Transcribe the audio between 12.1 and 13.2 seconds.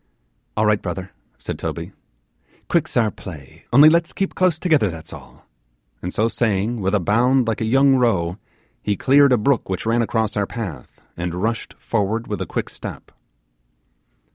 with a quick step.